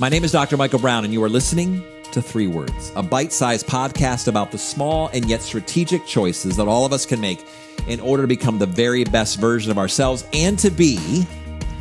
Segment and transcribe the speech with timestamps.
[0.00, 0.56] My name is Dr.
[0.56, 4.58] Michael Brown, and you are listening to Three Words, a bite sized podcast about the
[4.58, 7.46] small and yet strategic choices that all of us can make
[7.86, 11.24] in order to become the very best version of ourselves and to be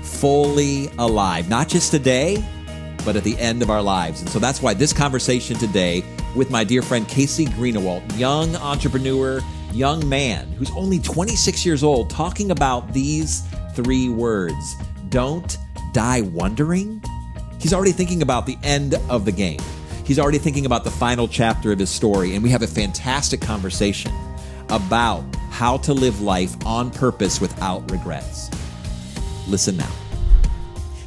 [0.04, 2.38] fully alive, not just today,
[3.04, 4.22] but at the end of our lives.
[4.22, 6.04] And so that's why this conversation today
[6.36, 9.42] with my dear friend Casey Greenawalt, young entrepreneur,
[9.72, 13.42] young man who's only 26 years old, talking about these
[13.74, 14.76] three words
[15.10, 15.58] don't
[15.94, 17.02] die wondering.
[17.64, 19.62] He's already thinking about the end of the game.
[20.04, 23.40] He's already thinking about the final chapter of his story, and we have a fantastic
[23.40, 24.12] conversation
[24.68, 28.52] about how to live life on purpose without regrets.
[29.48, 29.90] Listen now.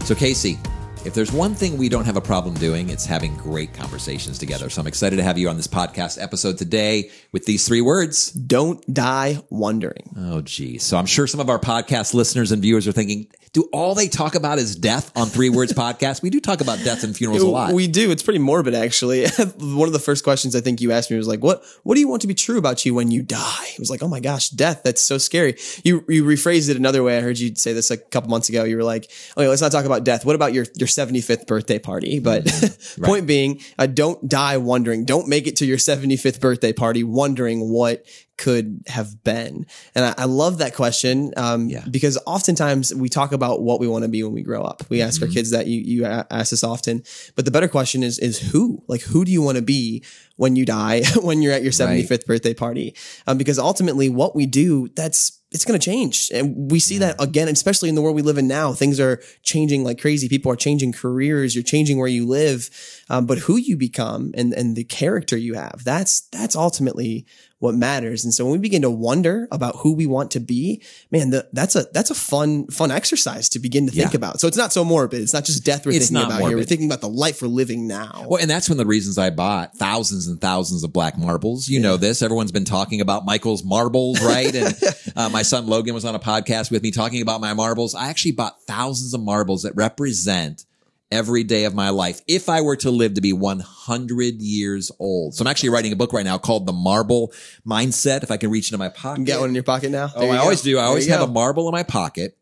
[0.05, 0.59] So, Casey,
[1.07, 4.69] if there's one thing we don't have a problem doing, it's having great conversations together.
[4.69, 8.33] So I'm excited to have you on this podcast episode today with these three words.
[8.33, 10.13] Don't die wondering.
[10.19, 10.83] Oh, geez.
[10.83, 14.09] So I'm sure some of our podcast listeners and viewers are thinking, do all they
[14.09, 16.21] talk about is death on Three Words Podcast?
[16.21, 17.73] We do talk about death and funerals a lot.
[17.73, 18.11] We do.
[18.11, 19.27] It's pretty morbid, actually.
[19.59, 22.03] One of the first questions I think you asked me was like, "What What do
[22.03, 24.21] you want to be true about you when you die?" It was like, "Oh my
[24.21, 24.83] gosh, death.
[24.85, 27.17] That's so scary." You you rephrased it another way.
[27.17, 28.65] I heard you say this a couple months ago.
[28.65, 30.27] You were like, "Okay, let's not talk about death.
[30.27, 33.03] What about your your 75th birthday party?" But mm-hmm.
[33.03, 33.09] right.
[33.09, 35.05] point being, uh, don't die wondering.
[35.05, 38.05] Don't make it to your 75th birthday party wondering what
[38.37, 39.67] could have been?
[39.95, 41.85] And I, I love that question um, yeah.
[41.91, 44.83] because oftentimes we talk about what we want to be when we grow up.
[44.89, 45.31] We ask mm-hmm.
[45.31, 47.03] our kids that you you ask this often,
[47.35, 48.83] but the better question is is who?
[48.89, 50.05] Like who do you want to be
[50.37, 51.03] when you die?
[51.23, 52.27] when you're at your 75th right.
[52.27, 52.95] birthday party?
[53.27, 56.31] Um, because ultimately, what we do that's it's going to change.
[56.35, 58.75] And we see that again, especially in the world we live in now.
[58.75, 60.29] Things are changing like crazy.
[60.29, 61.55] People are changing careers.
[61.55, 62.69] You're changing where you live.
[63.09, 67.25] Um, but who you become and, and the character you have, that's, that's ultimately
[67.59, 68.25] what matters.
[68.25, 71.49] And so when we begin to wonder about who we want to be, man, the,
[71.53, 74.19] that's a that's a fun fun exercise to begin to think yeah.
[74.19, 74.41] about.
[74.41, 75.23] So it's not so morbid.
[75.23, 76.49] It's not just death we're it's thinking about morbid.
[76.49, 76.57] here.
[76.59, 78.27] We're thinking about the life we're living now.
[78.29, 81.69] Well, and that's one of the reasons I bought thousands and thousands of black marbles.
[81.69, 81.89] You yeah.
[81.89, 82.21] know this.
[82.21, 84.55] Everyone's been talking about Michael's marbles, right?
[84.55, 84.75] and
[85.17, 87.95] uh, my son Logan was on a podcast with me talking about my marbles.
[87.95, 90.67] I actually bought thousands of marbles that represent
[91.11, 95.35] every day of my life if I were to live to be 100 years old.
[95.35, 97.33] So I'm actually writing a book right now called The Marble
[97.67, 98.23] Mindset.
[98.23, 99.21] If I can reach into my pocket.
[99.21, 100.11] You got one in your pocket now?
[100.15, 100.43] oh, I go.
[100.43, 100.79] always do.
[100.79, 101.27] I always have go.
[101.27, 102.37] a marble in my pocket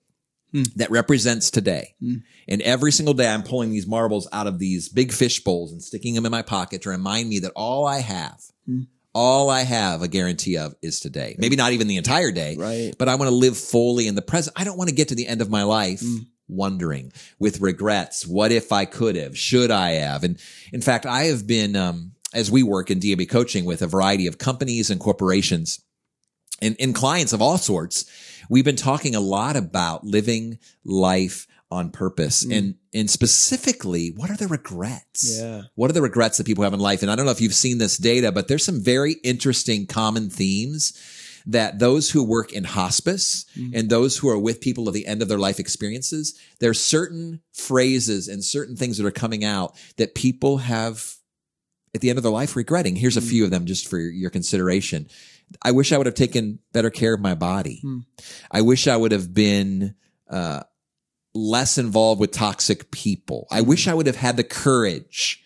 [0.53, 0.63] hmm.
[0.77, 1.95] that represents today.
[2.01, 2.17] Hmm.
[2.49, 5.83] And every single day I'm pulling these marbles out of these big fish bowls and
[5.83, 8.83] sticking them in my pocket to remind me that all I have hmm.
[9.13, 11.37] all I have a guarantee of is today.
[11.39, 12.95] Maybe not even the entire day, right.
[12.99, 14.59] but I want to live fully in the present.
[14.59, 16.03] I don't want to get to the end of my life
[16.55, 18.27] wondering with regrets.
[18.27, 19.37] What if I could have?
[19.37, 20.25] Should I have?
[20.25, 20.39] And
[20.73, 24.27] in fact, I have been, um, as we work in DMB coaching with a variety
[24.27, 25.81] of companies and corporations
[26.61, 28.07] and, and clients of all sorts,
[28.49, 32.57] we've been talking a lot about living life on purpose mm.
[32.57, 36.73] and and specifically what are the regrets yeah what are the regrets that people have
[36.75, 39.15] in life and i don't know if you've seen this data but there's some very
[39.25, 40.93] interesting common themes
[41.47, 43.75] that those who work in hospice mm-hmm.
[43.75, 46.75] and those who are with people at the end of their life experiences, there are
[46.75, 51.15] certain phrases and certain things that are coming out that people have
[51.95, 52.97] at the end of their life regretting.
[52.97, 55.09] Here's a few of them just for your consideration.
[55.63, 57.83] I wish I would have taken better care of my body.
[57.85, 58.01] Mm-hmm.
[58.51, 59.95] I wish I would have been,
[60.29, 60.63] uh,
[61.35, 63.47] less involved with toxic people.
[63.51, 65.44] I wish I would have had the courage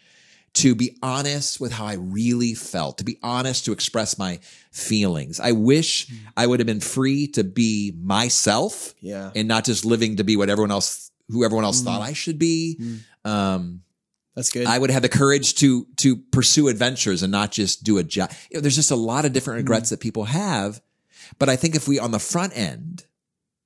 [0.59, 4.41] to be honest with how I really felt, to be honest, to express my
[4.73, 5.39] feelings.
[5.39, 9.31] I wish I would have been free to be myself yeah.
[9.37, 11.85] and not just living to be what everyone else, who everyone else mm.
[11.85, 12.77] thought I should be.
[12.81, 13.31] Mm.
[13.31, 13.83] Um,
[14.35, 14.67] that's good.
[14.67, 18.33] I would have the courage to, to pursue adventures and not just do a job.
[18.51, 19.91] You know, there's just a lot of different regrets mm.
[19.91, 20.81] that people have.
[21.39, 23.05] But I think if we on the front end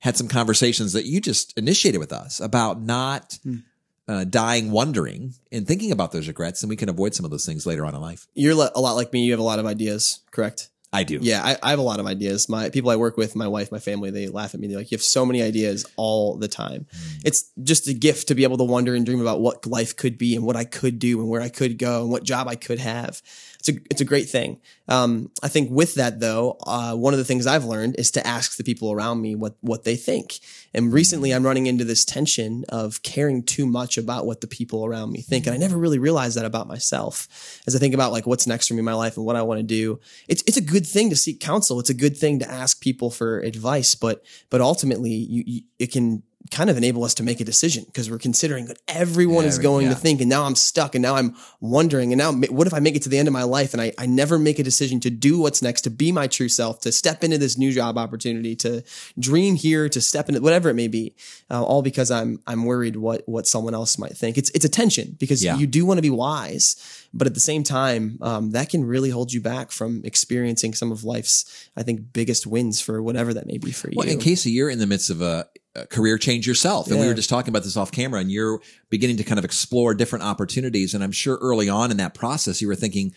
[0.00, 3.62] had some conversations that you just initiated with us about not, mm
[4.12, 7.46] uh, dying wondering and thinking about those regrets, and we can avoid some of those
[7.46, 8.26] things later on in life.
[8.34, 9.24] You're a lot like me.
[9.24, 10.68] You have a lot of ideas, correct?
[10.94, 11.18] I do.
[11.22, 12.50] Yeah, I, I, have a lot of ideas.
[12.50, 14.66] My people I work with, my wife, my family, they laugh at me.
[14.66, 17.22] They're like, "You have so many ideas all the time." Mm.
[17.24, 20.18] It's just a gift to be able to wonder and dream about what life could
[20.18, 22.56] be and what I could do and where I could go and what job I
[22.56, 23.22] could have
[23.62, 24.60] it's a it's a great thing.
[24.88, 28.26] Um, I think with that though, uh, one of the things I've learned is to
[28.26, 30.40] ask the people around me what what they think.
[30.74, 34.84] And recently, I'm running into this tension of caring too much about what the people
[34.84, 37.60] around me think, and I never really realized that about myself.
[37.66, 39.42] As I think about like what's next for me in my life and what I
[39.42, 41.78] want to do, it's it's a good thing to seek counsel.
[41.78, 45.92] It's a good thing to ask people for advice, but but ultimately, you, you it
[45.92, 49.58] can kind of enable us to make a decision because we're considering what everyone is
[49.58, 49.94] going yeah.
[49.94, 50.20] to think.
[50.20, 53.02] And now I'm stuck and now I'm wondering, and now what if I make it
[53.02, 55.38] to the end of my life and I, I never make a decision to do
[55.38, 58.82] what's next, to be my true self, to step into this new job opportunity, to
[59.18, 61.14] dream here, to step into whatever it may be,
[61.50, 64.36] uh, all because I'm, I'm worried what, what someone else might think.
[64.36, 65.56] It's, it's a tension because Yeah.
[65.56, 66.76] you do want to be wise,
[67.14, 70.90] but at the same time, um, that can really hold you back from experiencing some
[70.90, 73.94] of life's, I think, biggest wins for whatever that may be for you.
[73.96, 76.90] Well, in Casey, you're in the midst of a, a career change yourself.
[76.90, 79.44] And we were just talking about this off camera and you're beginning to kind of
[79.44, 80.94] explore different opportunities.
[80.94, 83.14] And I'm sure early on in that process, you were thinking,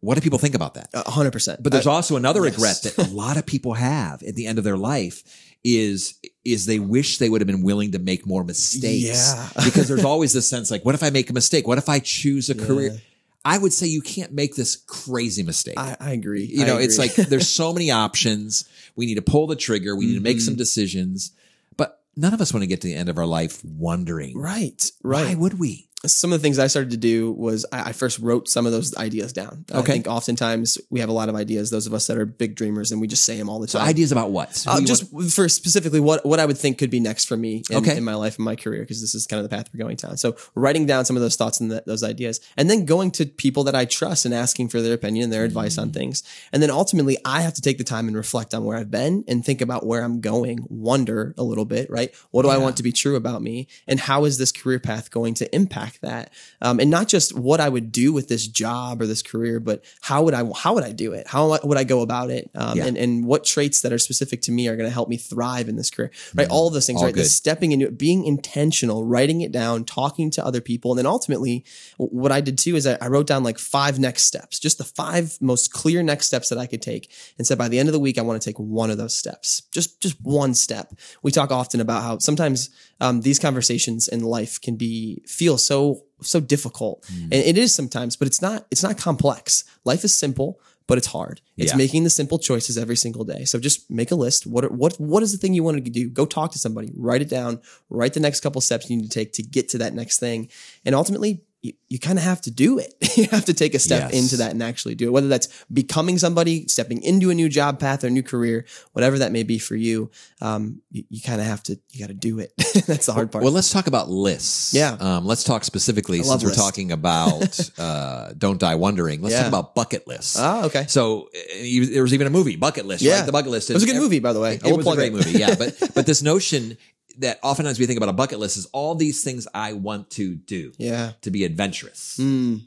[0.00, 0.90] what do people think about that?
[0.94, 1.62] Hundred percent.
[1.62, 2.54] But there's I- also another yes.
[2.54, 5.24] regret that a lot of people have at the end of their life
[5.64, 9.34] is is they wish they would have been willing to make more mistakes.
[9.34, 9.64] Yeah.
[9.64, 11.66] because there's always this sense like, what if I make a mistake?
[11.66, 13.00] What if I choose a career?
[13.44, 15.74] I would say you can't make this crazy mistake.
[15.78, 16.44] I, I agree.
[16.44, 18.68] you I know, it's like there's so many options.
[18.96, 19.94] We need to pull the trigger.
[19.94, 20.44] We need to make Mm-hmm.
[20.44, 21.32] some decisions.
[21.76, 24.90] But none of us want to get to the end of our life wondering, right,
[25.02, 25.26] Right.
[25.26, 25.88] why would we?
[26.06, 28.72] Some of the things I started to do was I, I first wrote some of
[28.72, 29.64] those ideas down.
[29.70, 29.78] Okay.
[29.78, 31.70] I think oftentimes we have a lot of ideas.
[31.70, 33.78] Those of us that are big dreamers, and we just say them all the So
[33.78, 33.88] time.
[33.88, 34.54] ideas about what?
[34.56, 37.36] So Uh, just want- for specifically what what I would think could be next for
[37.36, 37.96] me in, Okay.
[37.96, 39.96] in my life and my career because this is kind of the path we're going
[39.96, 40.16] down.
[40.16, 43.26] So writing down some of those thoughts and th- those ideas, and then going to
[43.26, 45.82] people that I trust and asking for their opinion, and their advice Mm.
[45.82, 46.22] on things,
[46.52, 49.24] and then ultimately I have to take the time and reflect on where I've been
[49.28, 50.66] and think about where I'm going.
[50.68, 52.12] Wonder a little bit, right?
[52.30, 55.10] What do I want to be true about me, and how is this career path
[55.10, 56.32] going to impact that?
[56.60, 59.84] Um, and not just what I would do with this job or this career, but
[60.00, 61.26] how would I how would I do it?
[61.26, 62.50] How would I go about it?
[62.54, 62.86] Um, Yeah.
[62.86, 65.68] and and what traits that are specific to me are going to help me thrive
[65.68, 66.48] in this career, right?
[66.48, 67.02] All of those things, Mm-hmm.
[67.02, 67.14] All right?
[67.14, 67.30] The good.
[67.30, 70.92] stepping into it, being intentional, writing it down, talking to other people.
[70.92, 71.64] And then ultimately,
[71.96, 74.84] what I did too is I, I wrote down like five next steps, just the
[74.84, 77.10] five most clear next steps that I could take.
[77.38, 79.14] And said by the end of the week, I want to take one of those
[79.14, 80.94] steps, just, just one step.
[81.22, 82.70] We talk often about how sometimes
[83.00, 87.04] um, these conversations in life can be, feel so, so difficult.
[87.08, 87.24] Hmm.
[87.24, 89.64] And it is sometimes, but it's not, it's not complex.
[89.84, 91.40] Life is simple but it's hard.
[91.56, 91.76] It's Yeah.
[91.78, 93.44] making the simple choices every single day.
[93.44, 94.46] So just make a list.
[94.46, 96.08] What what what is the thing you want to do?
[96.10, 96.90] Go talk to somebody.
[96.94, 97.60] Write it down.
[97.88, 100.48] Write the next couple steps you need to take to get to that next thing.
[100.84, 102.92] And ultimately, you, you kind of have to do it.
[103.16, 104.22] you have to take a step Yes.
[104.22, 105.12] into that and actually do it.
[105.12, 109.32] Whether that's becoming somebody, stepping into a new job path or new career, whatever that
[109.32, 110.10] may be for you,
[110.42, 111.78] um, you, you kind of have to.
[111.92, 112.52] You got to do it.
[112.86, 113.44] that's the hard part.
[113.44, 114.74] Well, let's talk about lists.
[114.74, 114.96] Yeah.
[115.00, 119.22] Um, let's talk specifically since we're talking about uh, Don't Die Wondering.
[119.22, 119.40] Let's Yeah.
[119.44, 120.36] talk about bucket lists.
[120.38, 120.84] ah, okay.
[120.88, 123.02] So uh, you- there was even a movie, Bucket List.
[123.02, 123.16] Yeah.
[123.18, 123.26] right?
[123.26, 123.70] the bucket list.
[123.70, 124.60] It was a good Ev- movie, by the way.
[124.62, 125.16] I It was a great it.
[125.16, 125.54] movie, yeah.
[125.54, 126.76] But but this notion
[127.18, 130.34] that oftentimes we think about a bucket list is all these things I want to
[130.34, 131.12] do Yeah.
[131.22, 132.62] to be adventurous, Mm,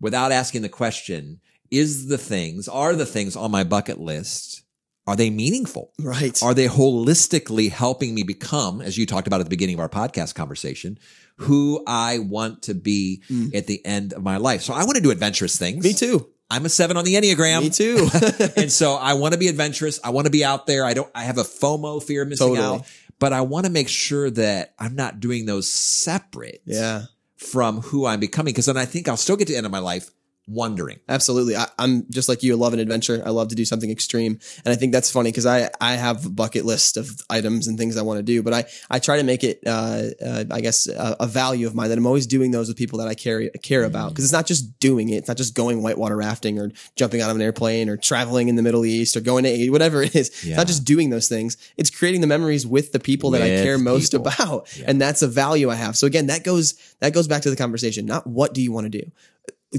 [0.00, 4.62] without asking the question: Is the things are the things on my bucket list
[5.06, 5.92] are they meaningful?
[5.98, 6.42] right.
[6.42, 9.88] Are they holistically helping me become, as you talked about at the beginning of our
[9.88, 10.98] podcast conversation,
[11.36, 13.22] who I want to be
[13.54, 14.62] at the end of my life?
[14.62, 15.84] So I want to do adventurous things.
[15.84, 15.88] Mm.
[15.88, 16.30] Me too.
[16.50, 17.62] I'm a seven on the Enneagram.
[17.62, 18.08] Me too.
[18.60, 19.98] and so I want to be adventurous.
[20.04, 20.84] I want to be out there.
[20.84, 22.78] I don't, I have a FOMO fear of missing Totally.
[22.80, 22.86] out,
[23.24, 27.04] but I want to make sure that I'm not doing those separate yeah.
[27.36, 28.52] from who I'm becoming.
[28.52, 30.10] Cause then I think I'll still get to the end of my life
[30.46, 31.00] wondering.
[31.08, 31.56] Absolutely.
[31.56, 32.54] I, I'm just like you.
[32.54, 33.22] I love an adventure.
[33.24, 34.38] I love to do something extreme.
[34.64, 37.78] And I think that's funny because I, I have a bucket list of items and
[37.78, 40.60] things I want to do, but I, I try to make it, uh, uh, I
[40.60, 43.14] guess, a, a value of mine that I'm always doing those with people that I
[43.14, 44.12] care, care about.
[44.12, 44.16] Mm.
[44.16, 45.16] Cause it's not just doing it.
[45.16, 48.56] It's not just going whitewater rafting or jumping out of an airplane or traveling in
[48.56, 50.28] the Middle East or going to whatever it is.
[50.28, 51.56] It's not just doing those things.
[51.76, 54.26] It's creating the memories with the people that I care most people.
[54.26, 54.78] about.
[54.86, 55.96] And that's a value I have.
[55.96, 58.06] So again, that goes, that goes back to the conversation.
[58.06, 59.10] Not what do you want to do?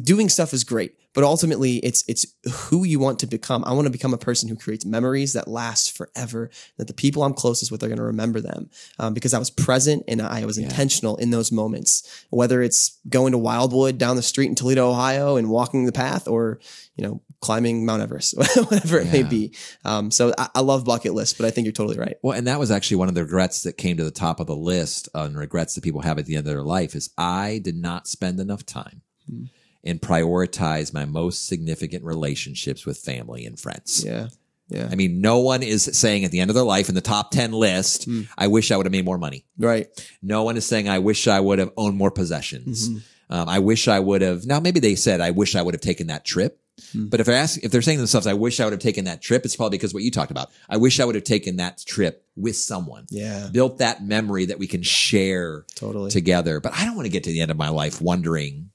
[0.04, 3.64] Doing stuff is great, but ultimately it's it's who you want to become.
[3.66, 6.50] I want to become a person who creates memories that last forever.
[6.78, 8.70] That the people I'm closest with are going to remember them
[9.00, 12.26] um, because I was present and I was intentional in those moments.
[12.30, 16.28] Whether it's going to Wildwood down the street in Toledo, Ohio, and walking the path,
[16.28, 16.60] or
[16.96, 19.54] you know climbing Mount Everest, whatever it may be.
[19.84, 22.18] Um, so I, I love bucket lists, but I think you're totally right.
[22.24, 24.48] Well, and that was actually one of the regrets that came to the top of
[24.48, 27.62] the list on regrets that people have at the end of their life is I
[27.64, 29.46] did not spend enough time Hmm.
[29.86, 34.04] And prioritize my most significant relationships with family and friends.
[34.06, 34.28] Yeah,
[34.70, 37.02] yeah, I mean, no one is saying at the end of their life in the
[37.02, 38.22] top 10 list, Hmm.
[38.38, 39.46] I wish I would have made more money.
[39.58, 39.88] right.
[40.24, 42.90] No one is saying, I wish I would have owned more possessions.
[42.90, 42.98] Mm-hmm.
[43.34, 44.46] Um, I wish I would have.
[44.46, 46.60] Now, maybe they said, I wish I would have taken that trip.
[46.92, 47.06] Hmm.
[47.08, 49.06] But if they're asking, if they're saying to themselves, I wish I would have taken
[49.06, 50.50] that trip, it's probably because what you talked about.
[50.68, 53.06] I wish I would have taken that trip with someone.
[53.10, 56.12] Yeah, Built that memory that we can share totally.
[56.12, 56.60] together.
[56.60, 58.72] But I don't want to get to the end of my life wondering,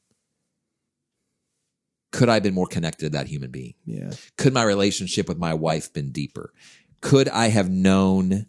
[2.13, 3.75] could I have been more connected to that human being?
[3.85, 6.53] yeah, Could my relationship with my wife been deeper?
[7.01, 8.47] Could I have known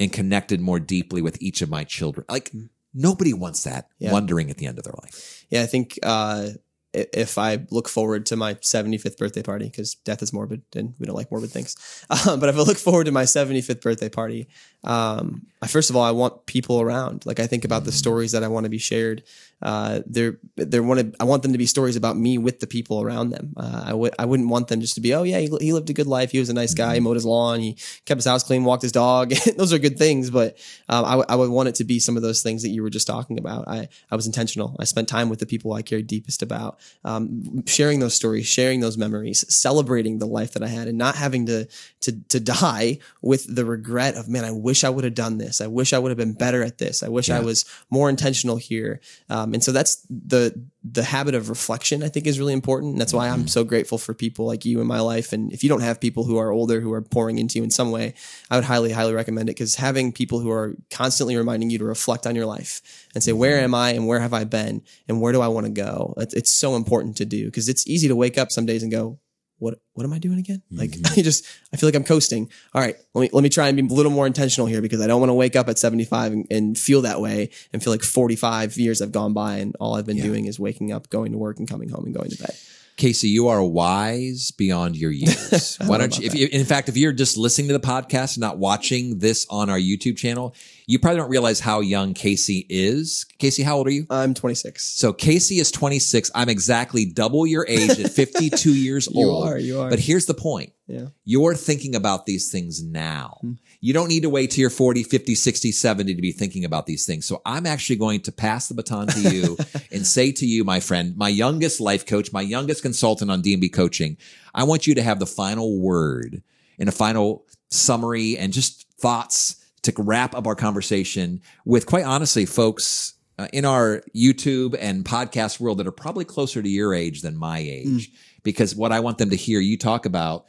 [0.00, 2.26] and connected more deeply with each of my children.
[2.28, 2.52] Like
[2.92, 4.12] nobody wants that Yeah.
[4.12, 5.44] wondering at the end of their life.
[5.50, 6.48] Yeah, I think uh,
[6.92, 11.06] if I look forward to my 75th birthday party, because death is morbid and we
[11.06, 11.76] don't like morbid things,
[12.10, 14.48] um, but if I look forward to my 75th birthday party,
[14.82, 17.26] um, first of all, I want people around.
[17.26, 19.22] Like I think about the stories that I want to be shared.
[19.62, 20.82] Uh, they're they're
[21.20, 23.54] I want them to be stories about me with the people around them.
[23.56, 25.88] Uh, I would I wouldn't want them just to be oh yeah he, he lived
[25.88, 28.26] a good life he was a nice guy he mowed his lawn he kept his
[28.26, 31.50] house clean walked his dog those are good things but um, I, w- I would
[31.50, 33.66] want it to be some of those things that you were just talking about.
[33.66, 34.76] I I was intentional.
[34.78, 38.80] I spent time with the people I cared deepest about, um, sharing those stories, sharing
[38.80, 41.66] those memories, celebrating the life that I had, and not having to
[42.02, 44.44] to to die with the regret of man.
[44.44, 45.53] I wish I would have done this.
[45.60, 47.02] I wish I would have been better at this.
[47.02, 49.00] I wish I was more intentional here.
[49.28, 52.02] Um, and so that's the the habit of reflection.
[52.02, 52.92] I think is really important.
[52.92, 55.32] And that's why I'm so grateful for people like you in my life.
[55.32, 57.70] And if you don't have people who are older who are pouring into you in
[57.70, 58.14] some way,
[58.50, 61.84] I would highly highly recommend it because having people who are constantly reminding you to
[61.84, 62.82] reflect on your life
[63.14, 65.66] and say where am I and where have I been and where do I want
[65.66, 66.14] to go.
[66.18, 68.92] It's, it's so important to do because it's easy to wake up some days and
[68.92, 69.18] go.
[69.64, 70.62] What what am I doing again?
[70.70, 71.18] Like mm-hmm.
[71.18, 72.50] I just I feel like I'm coasting.
[72.74, 75.00] All right, let me let me try and be a little more intentional here because
[75.00, 77.92] I don't want to wake up at 75 and, and feel that way and feel
[77.92, 81.32] like 45 years have gone by and all I've been doing is waking up, going
[81.32, 82.54] to work, and coming home and going to bed.
[82.96, 85.76] Casey, you are wise beyond your years.
[85.86, 86.26] Why don't you?
[86.26, 89.68] If in fact, if you're just listening to the podcast and not watching this on
[89.68, 90.54] our YouTube channel,
[90.86, 93.24] you probably don't realize how young Casey is.
[93.38, 94.06] Casey, how old are you?
[94.10, 94.84] I'm 26.
[94.84, 96.30] So Casey is 26.
[96.34, 99.48] I'm exactly double your age at 52 years You old.
[99.48, 99.88] are, you are.
[99.88, 100.72] But here's the point.
[100.86, 101.06] Yeah.
[101.24, 103.38] You're thinking about these things now.
[103.40, 103.52] Hmm.
[103.80, 106.84] You don't need to wait till you're 40, 50, 60, 70 to be thinking about
[106.86, 107.24] these things.
[107.24, 109.56] So I'm actually going to pass the baton to you
[109.92, 113.72] and say to you, my friend, my youngest life coach, my youngest consultant on DMB
[113.72, 114.18] coaching,
[114.54, 116.42] I want you to have the final word
[116.78, 122.46] and a final summary and just thoughts to wrap up our conversation with quite honestly,
[122.46, 127.22] folks uh, in our YouTube and podcast world that are probably closer to your age
[127.22, 128.08] than my age.
[128.08, 128.16] Hmm.
[128.42, 130.46] Because what I want them to hear you talk about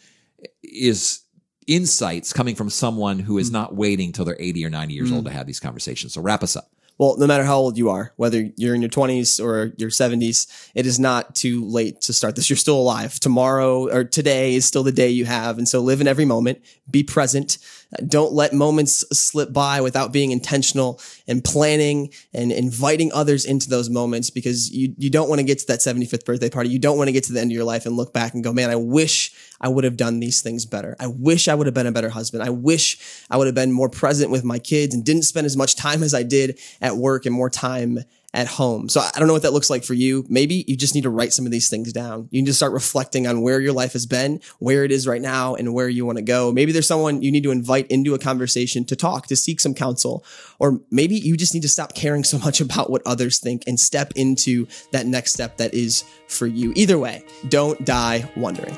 [0.64, 1.22] is
[1.66, 3.54] insights coming from someone who is hmm.
[3.54, 5.28] not waiting till they're 80 or 90 years old hmm.
[5.30, 6.14] to have these conversations.
[6.14, 6.70] So wrap us up.
[6.98, 10.72] Well, no matter how old you are, whether you're in your 20s or your 70s,
[10.76, 12.50] it is not too late to start this.
[12.50, 13.20] You're still alive.
[13.20, 15.58] Tomorrow or today is still the day you have.
[15.58, 17.58] And so live in every moment, be present.
[18.08, 23.90] Don't let moments slip by without being intentional and planning and inviting others into those
[23.90, 26.70] moments because you, you don't want to get to that 75th birthday party.
[26.70, 28.44] You don't want to get to the end of your life and look back and
[28.44, 30.96] go, man, I wish I would have done these things better.
[31.00, 32.44] I wish I would have been a better husband.
[32.44, 32.98] I wish
[33.30, 36.04] I would have been more present with my kids and didn't spend as much time
[36.04, 38.00] as I did at work and more time
[38.36, 38.90] at home.
[38.90, 40.26] So I don't know what that looks like for you.
[40.28, 42.28] Maybe you just need to write some of these things down.
[42.32, 45.22] You need to start reflecting on where your life has been, where it is right
[45.22, 46.52] now, and where you want to go.
[46.52, 49.74] Maybe there's someone you need to invite into a conversation to talk, to seek some
[49.74, 50.26] counsel.
[50.60, 53.80] Or maybe you just need to stop caring so much about what others think and
[53.80, 56.74] step into that next step that is for you.
[56.76, 58.78] Either way, don't die wondering.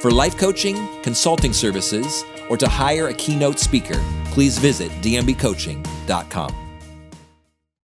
[0.00, 4.02] For life coaching, consulting services, or to hire a keynote speaker,
[4.32, 6.69] please visit dmbcoaching.com.